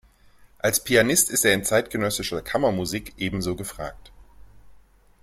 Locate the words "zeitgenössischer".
1.63-2.41